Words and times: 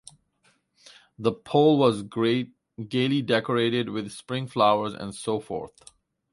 The 1.19 1.31
pole 1.31 1.77
was 1.77 2.01
gaily 2.01 3.21
decorated 3.21 3.89
with 3.89 4.11
spring 4.11 4.47
flowers 4.47 4.95
and 4.95 5.13
so 5.13 5.39
forth. 5.39 5.79